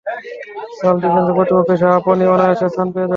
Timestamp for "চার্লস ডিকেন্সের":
0.77-1.35